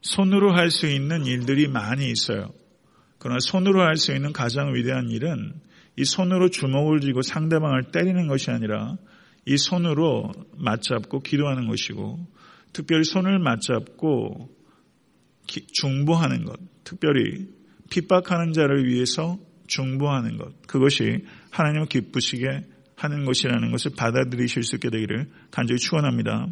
손으로 0.00 0.52
할 0.54 0.70
수 0.70 0.86
있는 0.86 1.26
일들이 1.26 1.68
많이 1.68 2.10
있어요. 2.10 2.52
그러나 3.18 3.38
손으로 3.40 3.82
할 3.82 3.96
수 3.96 4.12
있는 4.12 4.32
가장 4.32 4.74
위대한 4.74 5.10
일은 5.10 5.52
이 5.96 6.04
손으로 6.04 6.48
주먹을 6.48 7.00
쥐고 7.00 7.20
상대방을 7.20 7.92
때리는 7.92 8.26
것이 8.26 8.50
아니라 8.50 8.96
이 9.44 9.58
손으로 9.58 10.32
맞잡고 10.56 11.20
기도하는 11.20 11.68
것이고 11.68 12.18
특별히 12.72 13.04
손을 13.04 13.38
맞잡고 13.38 14.61
중보하는 15.46 16.44
것, 16.44 16.58
특별히 16.84 17.48
핍박하는 17.90 18.52
자를 18.52 18.86
위해서 18.86 19.38
중보하는 19.66 20.36
것, 20.36 20.62
그것이 20.66 21.24
하나님을 21.50 21.86
기쁘시게 21.86 22.66
하는 22.96 23.24
것이라는 23.24 23.70
것을 23.70 23.92
받아들이실 23.96 24.62
수 24.62 24.76
있게 24.76 24.90
되기를 24.90 25.28
간절히 25.50 25.78
축원합니다. 25.78 26.46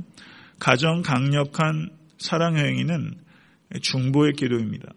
가정 0.58 1.02
강력한 1.02 1.90
사랑 2.18 2.56
행위는 2.56 3.14
중보의 3.80 4.32
기도입니다. 4.32 4.92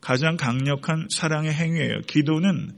가장 0.00 0.36
강력한 0.36 1.06
사랑의 1.08 1.52
행위예요. 1.52 2.00
기도는 2.08 2.72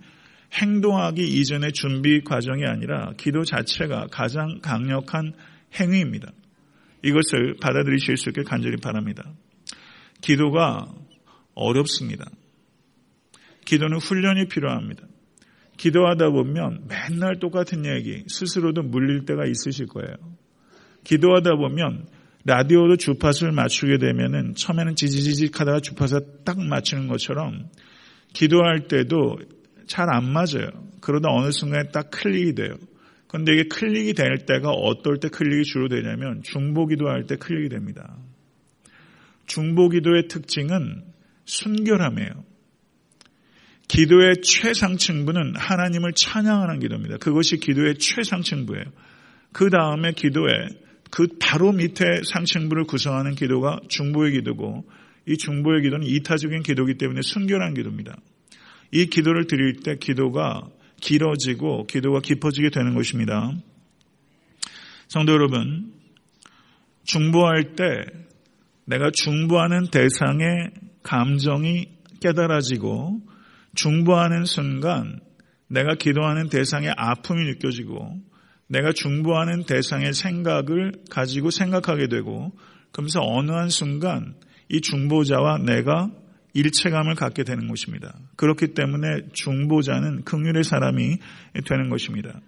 행동하기 0.52 1.22
이전의 1.22 1.72
준비 1.72 2.22
과정이 2.22 2.64
아니라 2.64 3.12
기도 3.16 3.44
자체가 3.44 4.08
가장 4.10 4.60
강력한 4.60 5.32
행위입니다. 5.80 6.30
이것을 7.04 7.56
받아들이실 7.61 8.16
수 8.16 8.30
있게 8.30 8.42
간절히 8.42 8.76
바랍니다. 8.76 9.32
기도가 10.20 10.87
어렵습니다. 11.54 12.25
기도는 13.64 13.99
훈련이 13.99 14.49
필요합니다. 14.49 15.06
기도하다 15.76 16.30
보면 16.30 16.87
맨날 16.88 17.38
똑같은 17.38 17.84
얘기 17.84 18.25
스스로도 18.28 18.82
물릴 18.82 19.25
때가 19.26 19.44
있으실 19.46 19.87
거예요. 19.87 20.14
기도하다 21.04 21.56
보면 21.56 22.06
라디오도 22.44 22.96
주파수를 22.96 23.52
맞추게 23.52 23.99
되면은 23.99 24.54
처음에는 24.54 24.96
지지지직 24.96 25.61
하다가 25.61 25.80
주파수 25.80 26.20
딱 26.44 26.61
맞추는 26.61 27.08
것처럼 27.08 27.68
기도할 28.32 28.88
때도 28.88 29.38
잘 29.87 30.08
안 30.11 30.32
맞아요. 30.32 30.68
그러다 31.00 31.28
어느 31.30 31.50
순간에 31.50 31.88
딱 31.90 32.11
클릭이 32.11 32.54
돼요. 32.54 32.76
근데 33.36 33.52
이게 33.52 33.64
클릭이 33.64 34.12
될 34.12 34.46
때가 34.46 34.70
어떨 34.70 35.18
때 35.18 35.28
클릭이 35.28 35.64
주로 35.64 35.88
되냐면 35.88 36.42
중보 36.44 36.86
기도 36.86 37.08
할 37.08 37.26
때 37.26 37.34
클릭이 37.34 37.68
됩니다. 37.68 38.16
중보기도의 39.46 40.28
특징은 40.28 41.02
순결함이에요. 41.44 42.44
기도의 43.88 44.36
최상층부는 44.42 45.54
하나님을 45.56 46.12
찬양하는 46.12 46.78
기도입니다. 46.78 47.16
그것이 47.16 47.56
기도의 47.56 47.98
최상층부예요. 47.98 48.84
그 49.52 49.68
다음에 49.68 50.12
기도에 50.12 50.68
그 51.10 51.26
바로 51.40 51.72
밑에 51.72 52.04
상층부를 52.24 52.84
구성하는 52.84 53.34
기도가 53.34 53.80
중보의 53.88 54.30
기도고 54.32 54.84
이 55.26 55.36
중보의 55.36 55.82
기도는 55.82 56.06
이타적인 56.06 56.62
기도이기 56.62 56.98
때문에 56.98 57.20
순결한 57.22 57.74
기도입니다. 57.74 58.16
이 58.92 59.06
기도를 59.06 59.48
드릴 59.48 59.80
때 59.82 59.96
기도가 59.96 60.68
길어지고 61.04 61.87
기도가 61.87 62.20
깊어지게 62.20 62.70
되는 62.70 62.94
것입니다. 62.94 63.52
성도 65.06 65.32
여러분, 65.32 65.92
중보할 67.04 67.76
때 67.76 68.04
내가 68.87 69.11
중보하는 69.12 69.90
대상의 69.90 70.70
감정이 71.02 71.88
깨달아지고 72.20 73.20
중보하는 73.75 74.46
순간 74.46 75.20
내가 75.68 75.94
기도하는 75.94 76.49
대상의 76.49 76.94
아픔이 76.96 77.44
느껴지고 77.44 78.18
내가 78.66 78.92
중보하는 78.92 79.64
대상의 79.64 80.14
생각을 80.14 80.92
가지고 81.11 81.50
생각하게 81.50 82.08
되고 82.08 82.52
그러면서 82.92 83.20
어느 83.20 83.50
한 83.50 83.68
순간 83.68 84.37
이 84.70 84.80
중보자와 84.80 85.58
내가 85.58 86.11
일체감을 86.54 87.14
갖게 87.16 87.44
되는 87.44 87.68
것입니다. 87.68 88.14
그렇기 88.37 88.75
때문에 88.75 89.28
중보자는 89.32 90.25
극률의 90.25 90.64
사람이 90.64 91.18
되는 91.66 91.90
것입니다. 91.90 92.40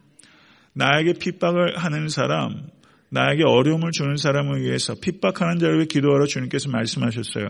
나에게 0.75 1.15
핍박을 1.15 1.77
하는 1.77 2.09
사람, 2.09 2.69
나에게 3.11 3.43
어려움을 3.45 3.91
주는 3.93 4.17
사람을 4.17 4.63
위해서 4.63 4.95
핍박하는 5.01 5.59
자를 5.59 5.77
위해 5.77 5.87
기도하라 5.87 6.27
주님께서 6.27 6.71
말씀하셨어요. 6.71 7.49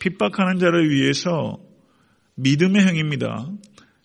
핍박하는 0.00 0.58
자를 0.58 0.90
위해서 0.90 1.58
믿음의 2.36 2.86
행입니다. 2.86 3.48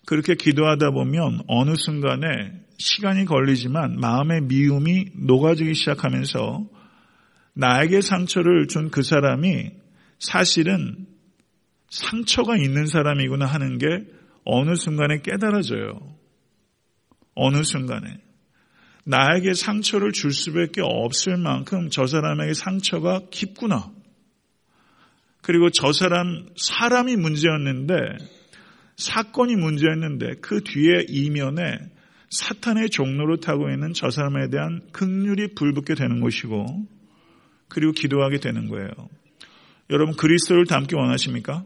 그렇게 0.06 0.34
기도하다 0.34 0.90
보면 0.90 1.42
어느 1.46 1.74
순간에 1.76 2.62
시간이 2.78 3.24
걸리지만 3.24 4.00
마음의 4.00 4.42
미움이 4.42 5.06
녹아지기 5.14 5.74
시작하면서 5.74 6.66
나에게 7.54 8.00
상처를 8.00 8.66
준 8.66 8.90
그 8.90 9.02
사람이 9.02 9.70
사실은 10.18 11.06
상처가 11.92 12.56
있는 12.56 12.86
사람이구나 12.86 13.44
하는 13.44 13.76
게 13.76 13.86
어느 14.44 14.74
순간에 14.74 15.20
깨달아져요. 15.20 16.00
어느 17.34 17.62
순간에. 17.62 18.18
나에게 19.04 19.52
상처를 19.52 20.12
줄 20.12 20.32
수밖에 20.32 20.80
없을 20.82 21.36
만큼 21.36 21.90
저 21.90 22.06
사람에게 22.06 22.54
상처가 22.54 23.20
깊구나. 23.30 23.92
그리고 25.42 25.68
저 25.70 25.92
사람, 25.92 26.46
사람이 26.56 27.16
문제였는데, 27.16 27.94
사건이 28.96 29.56
문제였는데, 29.56 30.36
그 30.40 30.62
뒤에 30.62 31.04
이면에 31.08 31.78
사탄의 32.30 32.88
종로를 32.88 33.40
타고 33.40 33.68
있는 33.68 33.92
저 33.92 34.08
사람에 34.08 34.48
대한 34.48 34.80
극률이 34.92 35.54
불붙게 35.54 35.94
되는 35.94 36.20
것이고, 36.20 36.86
그리고 37.68 37.92
기도하게 37.92 38.38
되는 38.38 38.68
거예요. 38.68 38.88
여러분, 39.90 40.16
그리스도를 40.16 40.64
닮기 40.66 40.94
원하십니까? 40.94 41.64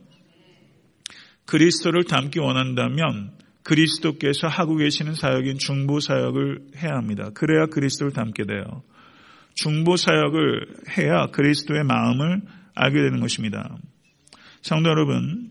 그리스도를 1.46 2.04
닮기 2.04 2.38
원한다면, 2.38 3.32
그리스도께서 3.62 4.46
하고 4.46 4.76
계시는 4.76 5.14
사역인 5.14 5.58
중보 5.58 5.98
사역을 5.98 6.68
해야 6.76 6.92
합니다. 6.92 7.30
그래야 7.34 7.66
그리스도를 7.66 8.12
닮게 8.12 8.44
돼요. 8.44 8.84
중보 9.54 9.96
사역을 9.96 10.66
해야 10.96 11.26
그리스도의 11.26 11.82
마음을 11.84 12.42
알게 12.74 13.00
되는 13.00 13.20
것입니다. 13.20 13.76
성도 14.62 14.90
여러분, 14.90 15.50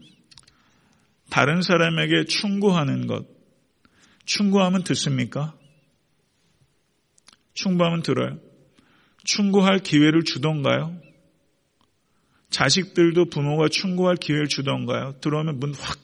다른 1.30 1.62
사람에게 1.62 2.26
충고하는 2.26 3.08
것, 3.08 3.26
충고하면 4.26 4.84
듣습니까? 4.84 5.56
충고하면 7.54 8.04
들어요. 8.04 8.38
충고할 9.24 9.80
기회를 9.80 10.24
주던가요? 10.24 10.98
자식들도 12.50 13.26
부모가 13.26 13.68
충고할 13.70 14.16
기회를 14.16 14.48
주던가요? 14.48 15.16
들어오면 15.22 15.60
문 15.60 15.74
확 15.74 16.00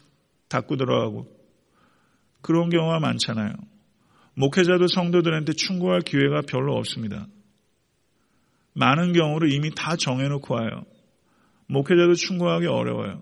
닫고 0.50 0.76
들어가고 0.76 1.28
그런 2.42 2.70
경우가 2.70 3.00
많잖아요. 3.00 3.54
목회자도 4.34 4.88
성도들한테 4.88 5.54
충고할 5.54 6.02
기회가 6.02 6.42
별로 6.42 6.76
없습니다. 6.76 7.28
많은 8.74 9.14
경우로 9.14 9.48
이미 9.48 9.72
다 9.74 9.96
정해놓고 9.96 10.54
와요. 10.54 10.86
목회자도 11.68 12.16
충고하기 12.16 12.68
어려워요. 12.68 13.22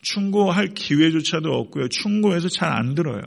충고할 0.00 0.68
기회조차도 0.74 1.52
없고요. 1.52 1.88
충고해서 1.88 2.48
잘 2.48 2.70
안 2.72 2.94
들어요. 2.94 3.22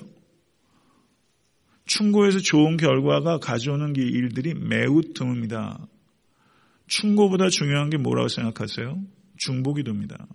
충고해서 1.85 2.39
좋은 2.39 2.77
결과가 2.77 3.37
가져오는 3.37 3.95
일들이 3.95 4.53
매우 4.55 5.01
드뭅니다. 5.01 5.87
충고보다 6.87 7.49
중요한 7.49 7.89
게 7.89 7.97
뭐라고 7.97 8.27
생각하세요? 8.27 8.99
중보 9.37 9.73
기도입니다. 9.73 10.27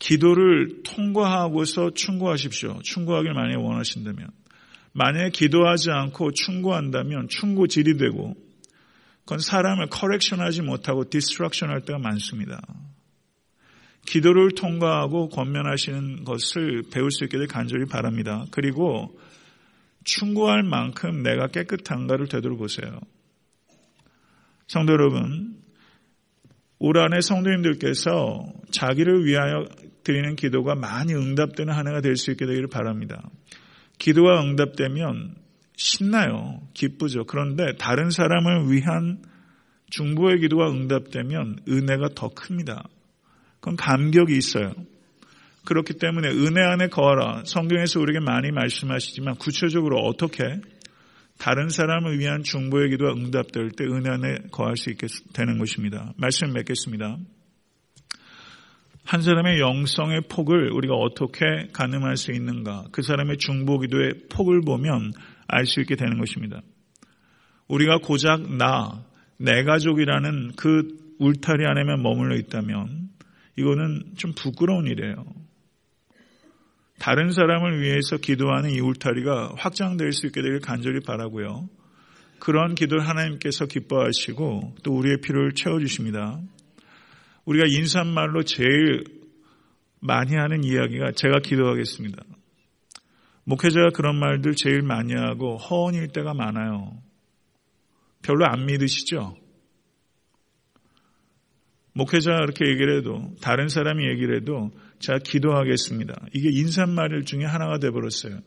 기도를 0.00 0.82
통과하고서 0.82 1.94
충고하십시오. 1.94 2.80
충고하길 2.82 3.32
만약에 3.32 3.56
원하신다면. 3.56 4.28
만약에 4.92 5.30
기도하지 5.30 5.90
않고 5.90 6.32
충고한다면 6.32 7.28
충고질이 7.28 7.96
되고 7.98 8.34
그건 9.20 9.40
사람을 9.40 9.88
correction하지 9.88 10.62
못하고 10.62 11.10
destruction 11.10 11.68
할 11.68 11.82
때가 11.82 11.98
많습니다. 11.98 12.60
기도를 14.06 14.52
통과하고 14.52 15.28
권면하시는 15.28 16.24
것을 16.24 16.84
배울 16.92 17.10
수 17.10 17.24
있게 17.24 17.36
될 17.36 17.48
간절히 17.48 17.86
바랍니다. 17.86 18.46
그리고 18.52 19.18
충고할 20.04 20.62
만큼 20.62 21.22
내가 21.22 21.48
깨끗한가를 21.48 22.28
되돌아보세요. 22.28 23.00
성도 24.66 24.92
여러분, 24.92 25.56
올 26.78 26.98
한해 26.98 27.20
성도님들께서 27.20 28.52
자기를 28.70 29.24
위하여 29.24 29.64
드리는 30.02 30.36
기도가 30.36 30.74
많이 30.74 31.14
응답되는 31.14 31.72
한 31.72 31.86
해가 31.88 32.00
될 32.00 32.16
수 32.16 32.30
있게 32.30 32.46
되기를 32.46 32.68
바랍니다. 32.68 33.28
기도가 33.98 34.42
응답되면 34.42 35.34
신나요. 35.76 36.60
기쁘죠. 36.74 37.24
그런데 37.24 37.76
다른 37.78 38.10
사람을 38.10 38.70
위한 38.70 39.22
중보의 39.90 40.40
기도가 40.40 40.70
응답되면 40.70 41.60
은혜가 41.68 42.10
더 42.14 42.28
큽니다. 42.28 42.88
그건 43.60 43.76
감격이 43.76 44.36
있어요. 44.36 44.72
그렇기 45.64 45.94
때문에 45.94 46.28
은혜 46.28 46.62
안에 46.62 46.88
거하라. 46.88 47.42
성경에서 47.44 48.00
우리에게 48.00 48.20
많이 48.20 48.50
말씀하시지만 48.52 49.36
구체적으로 49.36 49.98
어떻게 49.98 50.42
다른 51.38 51.68
사람을 51.68 52.18
위한 52.18 52.42
중보의 52.42 52.90
기도가 52.90 53.12
응답될 53.12 53.70
때 53.76 53.84
은혜 53.84 54.10
안에 54.10 54.48
거할 54.50 54.76
수 54.76 54.90
있게 54.90 55.06
되는 55.32 55.58
것입니다. 55.58 56.12
말씀 56.16 56.52
맺겠습니다. 56.52 57.18
한 59.04 59.22
사람의 59.22 59.60
영성의 59.60 60.22
폭을 60.28 60.72
우리가 60.72 60.94
어떻게 60.94 61.68
가늠할 61.72 62.16
수 62.16 62.32
있는가? 62.32 62.86
그 62.90 63.02
사람의 63.02 63.38
중보 63.38 63.78
기도의 63.78 64.14
폭을 64.30 64.62
보면 64.62 65.12
알 65.46 65.64
수 65.66 65.80
있게 65.80 65.94
되는 65.94 66.18
것입니다. 66.18 66.60
우리가 67.68 67.98
고작 67.98 68.56
나, 68.56 69.04
내 69.38 69.62
가족이라는 69.62 70.52
그 70.56 70.88
울타리 71.18 71.64
안에만 71.66 72.02
머물러 72.02 72.36
있다면 72.36 73.10
이거는 73.56 74.14
좀 74.16 74.32
부끄러운 74.34 74.86
일이에요. 74.86 75.24
다른 76.98 77.30
사람을 77.30 77.80
위해서 77.80 78.16
기도하는 78.16 78.70
이 78.70 78.80
울타리가 78.80 79.54
확장될 79.56 80.12
수 80.12 80.26
있게 80.26 80.42
되길 80.42 80.60
간절히 80.60 81.00
바라고요. 81.00 81.68
그런 82.38 82.74
기도를 82.74 83.06
하나님께서 83.06 83.66
기뻐하시고 83.66 84.76
또 84.82 84.92
우리의 84.92 85.20
필요를 85.20 85.52
채워주십니다. 85.52 86.40
우리가 87.44 87.66
인사말로 87.68 88.42
제일 88.42 89.04
많이 90.00 90.34
하는 90.34 90.64
이야기가 90.64 91.12
제가 91.12 91.40
기도하겠습니다. 91.40 92.22
목회자가 93.44 93.90
그런 93.90 94.18
말들 94.18 94.54
제일 94.54 94.82
많이 94.82 95.14
하고 95.14 95.56
허언일 95.56 96.08
때가 96.08 96.34
많아요. 96.34 96.92
별로 98.22 98.44
안 98.46 98.66
믿으시죠? 98.66 99.36
목회자가 101.96 102.40
이렇게 102.42 102.66
얘기를 102.68 102.98
해도 102.98 103.34
다른 103.40 103.68
사람이 103.68 104.06
얘기를 104.06 104.36
해도 104.36 104.70
제가 104.98 105.18
기도하겠습니다. 105.24 106.26
이게 106.34 106.50
인사말 106.50 107.24
중에 107.24 107.44
하나가 107.44 107.78
되어버렸어요. 107.78 108.40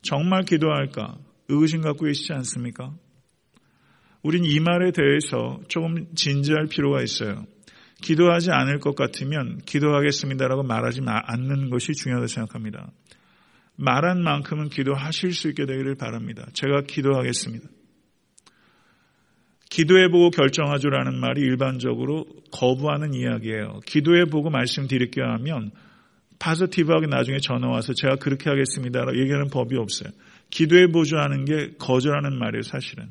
정말 0.00 0.44
기도할까? 0.44 1.18
의구심 1.48 1.82
갖고 1.82 2.06
계시지 2.06 2.32
않습니까? 2.32 2.94
우린 4.22 4.44
이 4.46 4.60
말에 4.60 4.92
대해서 4.92 5.60
조금 5.68 6.06
진지할 6.14 6.68
필요가 6.68 7.02
있어요. 7.02 7.44
기도하지 8.00 8.50
않을 8.50 8.80
것 8.80 8.94
같으면 8.96 9.58
기도하겠습니다라고 9.66 10.62
말하지 10.62 11.02
않는 11.04 11.68
것이 11.68 11.92
중요하다고 11.92 12.28
생각합니다. 12.28 12.90
말한 13.76 14.22
만큼은 14.22 14.70
기도하실 14.70 15.32
수 15.32 15.48
있게 15.48 15.66
되기를 15.66 15.96
바랍니다. 15.96 16.46
제가 16.54 16.82
기도하겠습니다. 16.86 17.68
기도해보고 19.70 20.30
결정하죠라는 20.30 21.18
말이 21.18 21.40
일반적으로 21.40 22.26
거부하는 22.52 23.14
이야기예요. 23.14 23.80
기도해보고 23.86 24.50
말씀드릴게요 24.50 25.24
하면 25.24 25.70
파서티브하게 26.40 27.06
나중에 27.06 27.38
전화 27.38 27.68
와서 27.68 27.92
제가 27.92 28.16
그렇게 28.16 28.50
하겠습니다라고 28.50 29.18
얘기하는 29.18 29.48
법이 29.48 29.76
없어요. 29.76 30.10
기도해보죠 30.50 31.18
하는 31.18 31.44
게 31.44 31.74
거절하는 31.78 32.36
말이에요, 32.36 32.62
사실은. 32.62 33.10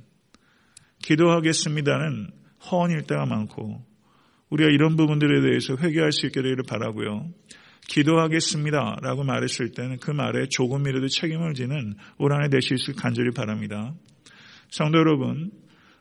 기도하겠습니다는 1.01 2.31
허언일 2.69 3.03
때가 3.03 3.25
많고 3.25 3.81
우리가 4.49 4.69
이런 4.69 4.97
부분들에 4.97 5.41
대해서 5.41 5.77
회개할 5.77 6.11
수 6.11 6.25
있게 6.25 6.41
되기를 6.41 6.63
바라고요. 6.67 7.29
기도하겠습니다. 7.87 8.97
라고 9.01 9.23
말했을 9.23 9.71
때는 9.71 9.97
그 9.97 10.11
말에 10.11 10.47
조금이라도 10.49 11.07
책임을 11.07 11.53
지는 11.53 11.95
올 12.17 12.33
한해 12.33 12.49
되실 12.49 12.77
수 12.77 12.93
간절히 12.93 13.31
바랍니다. 13.31 13.93
성도 14.69 14.97
여러분, 14.97 15.51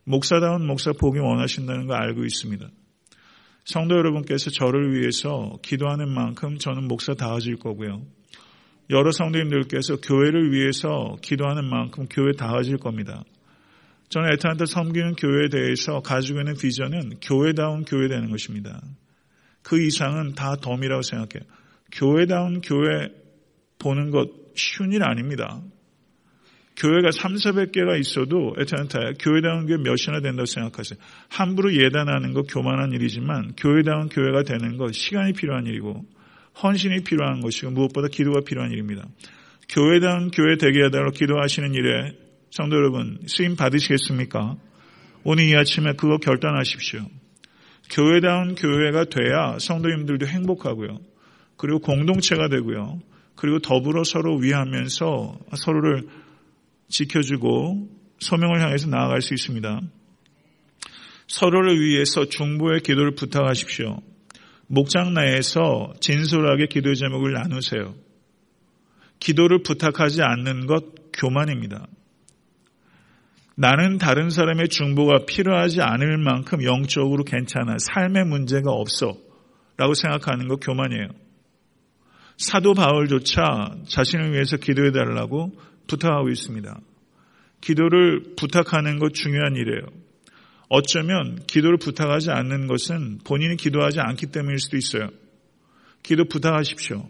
목사다운 0.08 0.66
목사 0.66 0.92
보기 0.92 1.18
원하신다는 1.18 1.86
거 1.86 1.92
알고 1.92 2.24
있습니다. 2.24 2.66
성도 3.66 3.94
여러분께서 3.94 4.48
저를 4.48 4.94
위해서 4.94 5.58
기도하는 5.62 6.08
만큼 6.08 6.56
저는 6.56 6.88
목사 6.88 7.12
다워질 7.12 7.56
거고요. 7.56 8.00
여러 8.88 9.10
성도님들께서 9.10 9.96
교회를 9.96 10.50
위해서 10.52 11.16
기도하는 11.20 11.68
만큼 11.68 12.06
교회 12.08 12.32
다워질 12.32 12.78
겁니다. 12.78 13.22
저는 14.08 14.32
애타한테 14.32 14.64
섬기는 14.64 15.16
교회에 15.16 15.50
대해서 15.50 16.00
가지고 16.00 16.38
있는 16.38 16.54
비전은 16.54 17.20
교회다운 17.20 17.84
교회 17.84 18.08
되는 18.08 18.30
것입니다. 18.30 18.80
그 19.62 19.78
이상은 19.78 20.32
다 20.34 20.56
덤이라고 20.56 21.02
생각해요. 21.02 21.46
교회다운 21.92 22.62
교회 22.62 23.08
보는 23.78 24.10
것 24.10 24.30
쉬운 24.54 24.90
일 24.92 25.02
아닙니다. 25.02 25.60
교회가 26.78 27.10
3, 27.10 27.34
400개가 27.34 27.98
있어도 27.98 28.54
애타한테 28.58 29.14
교회다운 29.20 29.66
게 29.66 29.76
몇이나 29.76 30.20
된다고 30.22 30.46
생각하세요. 30.46 30.98
함부로 31.28 31.74
예단하는 31.74 32.34
거 32.34 32.42
교만한 32.42 32.92
일이지만 32.92 33.54
교회다운 33.56 34.08
교회가 34.08 34.44
되는 34.44 34.76
것 34.76 34.92
시간이 34.92 35.32
필요한 35.32 35.66
일이고 35.66 36.04
헌신이 36.62 37.02
필요한 37.02 37.40
것이고 37.40 37.72
무엇보다 37.72 38.08
기도가 38.08 38.40
필요한 38.46 38.70
일입니다. 38.70 39.04
교회다운 39.68 40.30
교회 40.30 40.56
되게 40.56 40.82
하도록 40.84 41.12
기도하시는 41.12 41.74
일에 41.74 42.16
성도 42.50 42.76
여러분 42.76 43.18
쓰임 43.26 43.56
받으시겠습니까? 43.56 44.56
오늘 45.24 45.44
이 45.44 45.56
아침에 45.56 45.94
그거 45.94 46.18
결단하십시오. 46.18 47.00
교회다운 47.90 48.54
교회가 48.54 49.04
돼야 49.06 49.58
성도님들도 49.58 50.26
행복하고요. 50.26 51.00
그리고 51.56 51.80
공동체가 51.80 52.48
되고요. 52.48 53.00
그리고 53.34 53.58
더불어 53.58 54.04
서로 54.04 54.36
위하면서 54.36 55.38
서로를 55.56 56.06
지켜주고 56.88 57.88
소명을 58.18 58.60
향해서 58.60 58.88
나아갈 58.88 59.22
수 59.22 59.34
있습니다. 59.34 59.80
서로를 61.26 61.80
위해서 61.80 62.24
중보의 62.24 62.80
기도를 62.80 63.14
부탁하십시오. 63.14 64.00
목장 64.66 65.14
내에서 65.14 65.92
진솔하게 66.00 66.66
기도 66.66 66.94
제목을 66.94 67.32
나누세요. 67.32 67.94
기도를 69.20 69.62
부탁하지 69.62 70.22
않는 70.22 70.66
것 70.66 71.12
교만입니다. 71.12 71.86
나는 73.56 73.98
다른 73.98 74.30
사람의 74.30 74.68
중보가 74.68 75.24
필요하지 75.26 75.80
않을 75.82 76.18
만큼 76.18 76.62
영적으로 76.62 77.24
괜찮아. 77.24 77.76
삶의 77.78 78.24
문제가 78.26 78.70
없어. 78.70 79.16
라고 79.76 79.94
생각하는 79.94 80.48
것 80.48 80.60
교만이에요. 80.60 81.08
사도 82.36 82.74
바울조차 82.74 83.74
자신을 83.88 84.32
위해서 84.32 84.56
기도해 84.56 84.92
달라고 84.92 85.52
부탁하고 85.88 86.28
있습니다. 86.28 86.80
기도를 87.60 88.34
부탁하는 88.36 88.98
것 88.98 89.14
중요한 89.14 89.56
일이에요. 89.56 89.82
어쩌면 90.68 91.40
기도를 91.46 91.78
부탁하지 91.78 92.30
않는 92.30 92.66
것은 92.66 93.18
본인이 93.24 93.56
기도하지 93.56 94.00
않기 94.00 94.26
때문일 94.26 94.58
수도 94.58 94.76
있어요. 94.76 95.08
기도 96.02 96.24
부탁하십시오. 96.26 97.08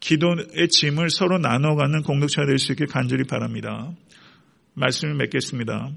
기도의 0.00 0.68
짐을 0.70 1.10
서로 1.10 1.38
나눠가는 1.38 2.02
공동체가 2.02 2.46
될 2.46 2.58
수 2.58 2.72
있게 2.72 2.86
간절히 2.86 3.24
바랍니다. 3.24 3.92
말씀을 4.74 5.14
맺겠습니다. 5.14 5.90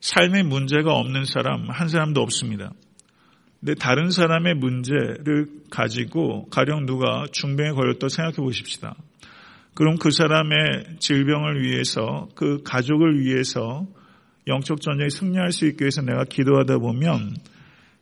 삶의 0.00 0.44
문제가 0.44 0.92
없는 0.94 1.24
사람 1.24 1.68
한 1.70 1.88
사람도 1.88 2.20
없습니다. 2.20 2.72
근데 3.60 3.74
다른 3.74 4.10
사람의 4.10 4.54
문제를 4.54 5.46
가지고 5.70 6.48
가령 6.50 6.86
누가 6.86 7.26
중병에 7.32 7.72
걸렸다 7.72 8.08
생각해 8.08 8.36
보십시다. 8.36 8.94
그럼 9.78 9.96
그 9.96 10.10
사람의 10.10 10.96
질병을 10.98 11.62
위해서 11.62 12.26
그 12.34 12.64
가족을 12.64 13.20
위해서 13.20 13.86
영적 14.48 14.80
전쟁에 14.80 15.08
승리할 15.08 15.52
수 15.52 15.66
있기 15.66 15.84
위해서 15.84 16.02
내가 16.02 16.24
기도하다 16.24 16.78
보면 16.78 17.36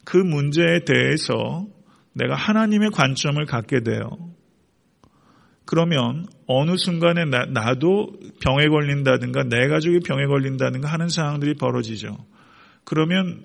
그 0.03 0.17
문제에 0.17 0.87
대해서 0.87 1.67
내가 2.15 2.35
하나님의 2.35 2.93
관점을 2.93 3.45
갖게 3.45 3.81
돼요. 3.83 4.09
그러면 5.67 6.25
어느 6.47 6.79
순간에 6.79 7.27
나, 7.27 7.75
도 7.75 8.11
병에 8.41 8.69
걸린다든가 8.69 9.43
내 9.51 9.69
가족이 9.69 10.01
병에 10.01 10.25
걸린다든가 10.25 10.89
하는 10.89 11.11
상황들이 11.11 11.57
벌어지죠. 11.57 12.17
그러면 12.85 13.45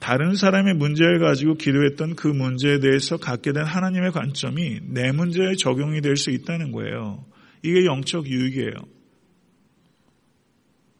다른 0.00 0.34
사람의 0.34 0.76
문제를 0.76 1.18
가지고 1.18 1.56
기도했던 1.56 2.16
그 2.16 2.26
문제에 2.26 2.78
대해서 2.78 3.18
갖게 3.18 3.52
된 3.52 3.66
하나님의 3.66 4.12
관점이 4.12 4.80
내 4.94 5.12
문제에 5.12 5.56
적용이 5.56 6.00
될 6.00 6.16
수 6.16 6.30
있다는 6.30 6.72
거예요. 6.72 7.26
이게 7.64 7.86
영적 7.86 8.26
유익이에요. 8.28 8.74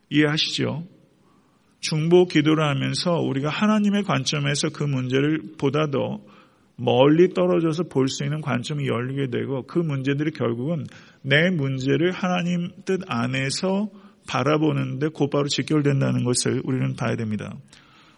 이해하시죠? 0.09 0.85
중보 1.81 2.24
기도를 2.24 2.64
하면서 2.64 3.18
우리가 3.20 3.50
하나님의 3.50 4.05
관점에서 4.05 4.70
그 4.70 4.83
문제를 4.83 5.57
보다 5.59 5.90
더 5.90 6.20
멀리 6.77 7.35
떨어져서 7.35 7.85
볼 7.85 8.09
수 8.09 8.24
있는 8.24 8.40
관점이 8.40 8.88
열리게 8.88 9.29
되고 9.31 9.66
그 9.66 9.79
문제들이 9.79 10.31
결국은 10.31 10.87
내 11.20 11.50
문제를 11.50 12.11
하나님 12.12 12.70
뜻 12.87 13.03
안에서 13.07 13.90
바라보는데 14.27 15.09
곧바로 15.09 15.46
직결된다는 15.48 16.24
것을 16.24 16.62
우리는 16.64 16.96
봐야 16.96 17.14
됩니다. 17.16 17.55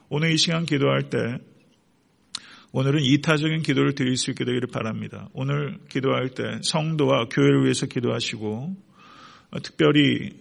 오늘 0.09 0.31
이 0.31 0.37
시간 0.37 0.65
기도할 0.65 1.11
때 1.11 1.19
오늘은 2.79 3.01
이타적인 3.05 3.62
기도를 3.62 3.95
드릴 3.95 4.19
수 4.19 4.31
있게 4.33 4.45
되기를 4.45 4.69
바랍니다. 4.71 5.31
오늘 5.33 5.79
기도할 5.89 6.29
때 6.29 6.43
성도와 6.62 7.25
교회를 7.31 7.65
위해서 7.65 7.87
기도하시고 7.87 8.77
특별히 9.62 10.39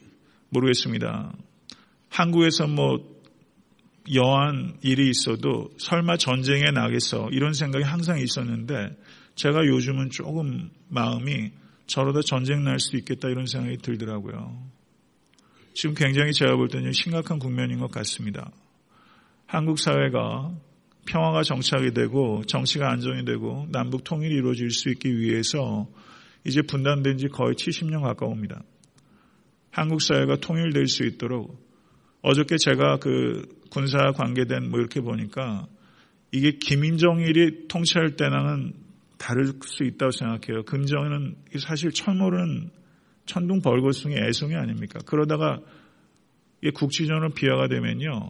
모르겠습니다. 0.49 1.33
한국에서 2.09 2.67
뭐 2.67 2.97
여한 4.13 4.77
일이 4.81 5.09
있어도 5.09 5.69
설마 5.77 6.17
전쟁에 6.17 6.71
나겠어 6.73 7.29
이런 7.31 7.53
생각이 7.53 7.85
항상 7.85 8.19
있었는데 8.19 8.97
제가 9.35 9.65
요즘은 9.65 10.09
조금 10.09 10.71
마음이 10.89 11.53
저러다 11.87 12.19
전쟁 12.19 12.65
날 12.65 12.81
수도 12.81 12.97
있겠다 12.97 13.29
이런 13.29 13.45
생각이 13.45 13.77
들더라고요. 13.77 14.61
지금 15.73 15.95
굉장히 15.95 16.33
제가 16.33 16.57
볼 16.57 16.67
때는 16.67 16.91
심각한 16.91 17.39
국면인 17.39 17.79
것 17.79 17.89
같습니다. 17.91 18.51
한국 19.45 19.79
사회가 19.79 20.51
평화가 21.05 21.43
정착이 21.43 21.93
되고 21.93 22.43
정치가 22.45 22.91
안정이 22.91 23.25
되고 23.25 23.67
남북 23.71 24.03
통일이 24.03 24.35
이루어질 24.35 24.71
수 24.71 24.89
있기 24.89 25.17
위해서 25.19 25.87
이제 26.43 26.61
분단된 26.61 27.17
지 27.17 27.27
거의 27.27 27.55
70년 27.55 28.01
가까웁니다. 28.01 28.63
한국 29.71 30.01
사회가 30.01 30.37
통일될 30.37 30.87
수 30.87 31.03
있도록 31.05 31.63
어저께 32.21 32.57
제가 32.57 32.97
그 32.97 33.47
군사 33.69 34.11
관계된 34.11 34.69
뭐 34.69 34.79
이렇게 34.79 35.01
보니까 35.01 35.67
이게 36.31 36.51
김인정일이 36.51 37.67
통치할 37.67 38.15
때랑은 38.15 38.73
다를 39.17 39.53
수 39.63 39.83
있다고 39.83 40.11
생각해요. 40.11 40.63
금정은 40.63 41.35
사실 41.59 41.91
철모는 41.91 42.71
천둥 43.25 43.61
벌거숭이 43.61 44.15
애송이 44.15 44.55
아닙니까? 44.55 44.99
그러다가 45.05 45.59
국지전으로 46.73 47.29
비하가 47.29 47.67
되면요. 47.67 48.29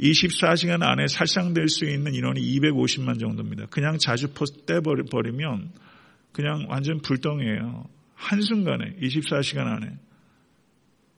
24시간 0.00 0.82
안에 0.82 1.08
살상될 1.08 1.68
수 1.68 1.84
있는 1.84 2.14
인원이 2.14 2.40
250만 2.40 3.18
정도입니다. 3.18 3.66
그냥 3.66 3.98
자주포 3.98 4.44
떼버리면 4.66 5.72
그냥 6.32 6.66
완전 6.68 7.00
불덩이에요. 7.00 7.84
한순간에 8.14 8.96
24시간 9.00 9.66
안에 9.66 9.98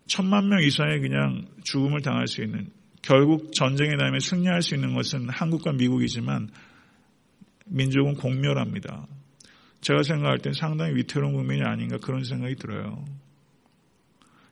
천만 0.07 0.49
명 0.49 0.63
이상의 0.63 1.01
그냥 1.01 1.47
죽음을 1.63 2.01
당할 2.03 2.27
수 2.27 2.43
있는 2.43 2.71
결국 3.03 3.53
전쟁에 3.55 3.97
다음에 3.97 4.19
승리할 4.19 4.63
수 4.63 4.75
있는 4.75 4.95
것은 4.95 5.29
한국과 5.29 5.73
미국이지만 5.73 6.49
민족은 7.67 8.15
공멸합니다. 8.15 9.07
제가 9.81 10.03
생각할 10.03 10.39
땐 10.39 10.53
상당히 10.53 10.95
위태로운 10.97 11.35
국민이 11.35 11.63
아닌가 11.63 11.97
그런 11.99 12.25
생각이 12.25 12.57
들어요. 12.57 13.05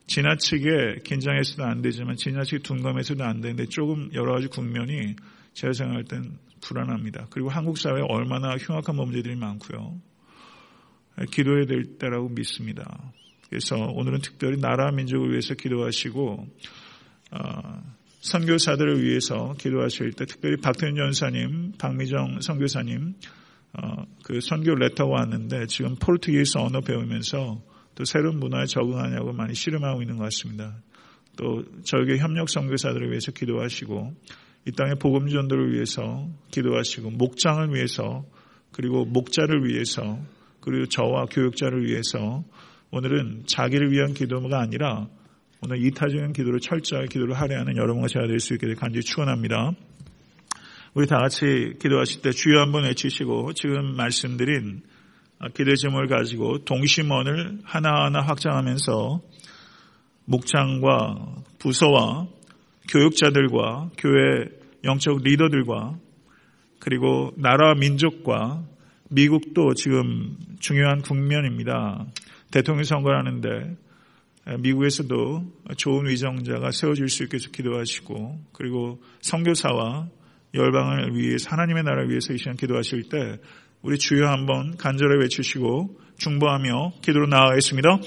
지나치게 0.09 1.01
긴장해서도 1.03 1.63
안 1.63 1.83
되지만 1.83 2.15
지나치게 2.15 2.63
둔감해서도 2.63 3.23
안 3.23 3.41
되는데 3.41 3.65
조금 3.67 4.09
여러 4.15 4.33
가지 4.33 4.47
국면이 4.47 5.15
제가 5.53 5.73
생각할 5.73 6.03
땐 6.05 6.39
불안합니다. 6.61 7.27
그리고 7.29 7.49
한국 7.49 7.77
사회에 7.77 8.01
얼마나 8.09 8.55
흉악한 8.57 8.95
범죄들이 8.97 9.35
많고요. 9.35 10.01
기도해야 11.31 11.65
될 11.65 11.97
때라고 11.99 12.29
믿습니다. 12.29 13.13
그래서 13.49 13.75
오늘은 13.75 14.21
특별히 14.21 14.59
나라 14.59 14.91
민족을 14.91 15.29
위해서 15.29 15.53
기도하시고 15.53 16.47
어, 17.31 17.83
선교사들을 18.21 19.03
위해서 19.03 19.53
기도하실 19.59 20.13
때 20.13 20.25
특별히 20.25 20.57
박태윤 20.57 20.95
전사님, 20.95 21.73
박미정 21.77 22.41
선교사님 22.41 23.13
어, 23.73 24.05
그 24.23 24.39
선교 24.41 24.73
letter가 24.73 25.19
왔는데 25.19 25.67
지금 25.67 25.95
Portuguese 25.95 26.57
언어 26.57 26.81
배우면서 26.81 27.61
또 27.99 28.05
새로운 28.05 28.39
문화에 28.39 28.65
적응하냐고 28.65 29.33
많이 29.33 29.53
씨름하고 29.53 30.01
있는 30.01 30.15
것 30.15 30.23
같습니다. 30.23 30.81
또 31.35 31.65
저에게 31.83 32.17
협력 32.17 32.49
선교사들을 32.49 33.09
위해서 33.09 33.33
기도하시고 33.33 34.13
이 34.67 34.71
땅의 34.71 34.95
복음 35.01 35.27
전도를 35.27 35.73
위해서 35.73 36.25
기도하시고 36.49 37.11
목장을 37.11 37.75
위해서 37.75 38.23
그리고 38.71 39.03
목자를 39.03 39.67
위해서 39.67 40.17
그리고 40.61 40.85
저와 40.85 41.25
교역자를 41.25 41.85
위해서 41.87 42.45
오늘은 42.91 43.43
자기를 43.47 43.91
위한 43.91 44.13
기도가 44.13 44.61
아니라 44.61 45.09
오늘 45.61 45.85
이타적인 45.85 46.31
기도를 46.31 46.61
철저하게 46.61 47.07
기도를 47.07 47.33
하려 47.33 47.59
하는 47.59 47.75
여러분과 47.75 48.07
제가 48.07 48.27
될 48.27 48.39
수 48.39 48.53
있게 48.53 48.65
될 48.65 48.77
간절히 48.77 49.03
축원합니다. 49.03 49.73
우리 50.93 51.05
다 51.05 51.17
같이 51.17 51.73
기도하실 51.81 52.21
때 52.21 52.31
주여 52.31 52.61
한번 52.61 52.85
외치시고 52.85 53.51
지금 53.55 53.97
말씀드린 53.97 54.83
제목을 55.77 56.07
가지고 56.07 56.65
동심원을 56.65 57.59
하나하나 57.63 58.21
확장하면서 58.21 59.21
목장과 60.25 61.43
부서와 61.59 62.27
교육자들과 62.89 63.91
교회 63.97 64.49
영적 64.83 65.23
리더들과 65.23 65.97
그리고 66.79 67.31
나라 67.37 67.73
민족과 67.73 68.63
미국도 69.09 69.73
지금 69.73 70.37
중요한 70.59 71.01
국면입니다. 71.01 72.05
대통령 72.51 72.83
선거를 72.83 73.17
하는데 73.17 73.77
미국에서도 74.59 75.43
좋은 75.77 76.07
위정자가 76.07 76.71
세워질 76.71 77.09
수 77.09 77.23
있게 77.23 77.37
기도하시고 77.37 78.39
그리고 78.53 79.01
선교사와 79.21 80.07
열방을 80.53 81.15
위해서 81.15 81.49
하나님의 81.51 81.83
나라를 81.83 82.09
위해서 82.09 82.33
이 82.33 82.37
시간 82.37 82.55
기도하실 82.55 83.09
때 83.09 83.37
우리 83.81 83.97
주여 83.97 84.27
한번 84.27 84.75
간절히 84.75 85.17
외치시고 85.21 85.97
중보하며 86.17 86.93
기도로 87.01 87.27
나아가겠습니다. 87.27 87.99